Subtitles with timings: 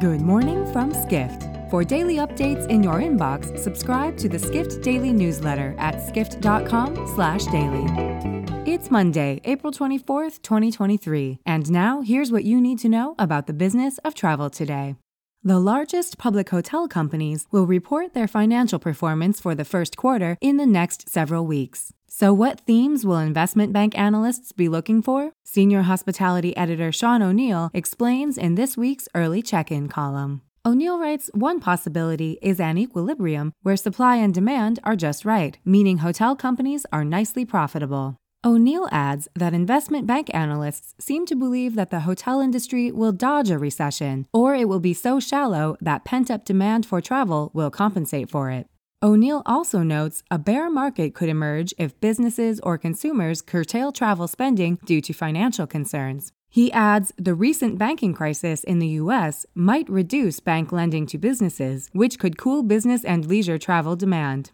[0.00, 1.44] Good morning from Skift.
[1.70, 8.62] For daily updates in your inbox, subscribe to the Skift Daily newsletter at skift.com/daily.
[8.64, 13.52] It's Monday, April 24th, 2023, and now here's what you need to know about the
[13.52, 14.96] business of travel today.
[15.42, 20.56] The largest public hotel companies will report their financial performance for the first quarter in
[20.56, 21.92] the next several weeks.
[22.12, 25.30] So, what themes will investment bank analysts be looking for?
[25.44, 30.42] Senior hospitality editor Sean O'Neill explains in this week's early check in column.
[30.66, 35.98] O'Neill writes one possibility is an equilibrium where supply and demand are just right, meaning
[35.98, 38.16] hotel companies are nicely profitable.
[38.44, 43.50] O'Neill adds that investment bank analysts seem to believe that the hotel industry will dodge
[43.52, 47.70] a recession, or it will be so shallow that pent up demand for travel will
[47.70, 48.66] compensate for it.
[49.02, 54.78] O'Neill also notes a bear market could emerge if businesses or consumers curtail travel spending
[54.84, 56.32] due to financial concerns.
[56.50, 59.46] He adds the recent banking crisis in the U.S.
[59.54, 64.50] might reduce bank lending to businesses, which could cool business and leisure travel demand.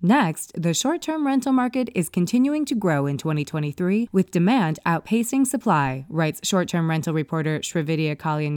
[0.00, 5.46] Next, the short term rental market is continuing to grow in 2023, with demand outpacing
[5.46, 8.56] supply, writes short term rental reporter Srividya Kalyan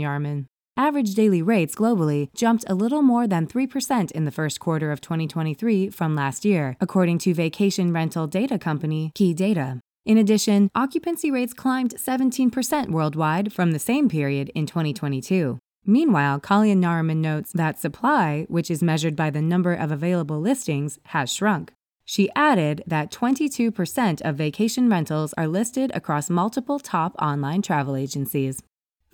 [0.75, 5.02] Average daily rates globally jumped a little more than 3% in the first quarter of
[5.02, 9.79] 2023 from last year, according to vacation rental data company Key Data.
[10.03, 15.59] In addition, occupancy rates climbed 17% worldwide from the same period in 2022.
[15.85, 21.31] Meanwhile, Kalyanaraman notes that supply, which is measured by the number of available listings, has
[21.31, 21.71] shrunk.
[22.03, 28.63] She added that 22% of vacation rentals are listed across multiple top online travel agencies.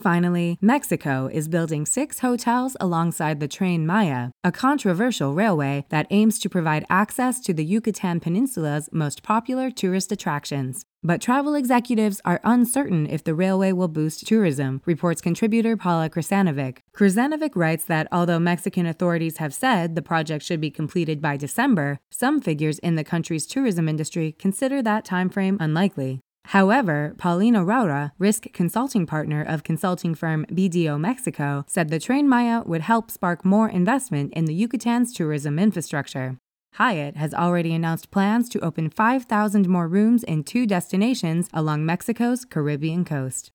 [0.02, 6.40] Finally, Mexico is building six hotels alongside the Train Maya, a controversial railway that aims
[6.40, 10.86] to provide access to the Yucatan Peninsula's most popular tourist attractions.
[11.04, 16.78] But travel executives are uncertain if the railway will boost tourism, reports contributor Paula Krasanovic.
[16.96, 22.00] Krasanovic writes that although Mexican authorities have said the project should be completed by December,
[22.10, 26.22] some figures in the country's tourism industry consider that timeframe unlikely.
[26.50, 32.64] However, Paulina Raura, risk consulting partner of consulting firm BDO Mexico, said the Train Maya
[32.66, 36.38] would help spark more investment in the Yucatan's tourism infrastructure.
[36.74, 42.46] Hyatt has already announced plans to open 5,000 more rooms in two destinations along Mexico's
[42.46, 43.52] Caribbean coast.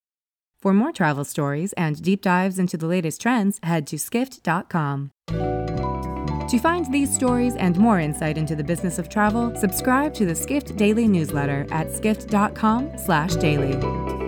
[0.56, 5.10] For more travel stories and deep dives into the latest trends, head to skift.com.
[6.48, 10.34] To find these stories and more insight into the business of travel, subscribe to the
[10.34, 14.23] Skift Daily newsletter at skift.com/daily.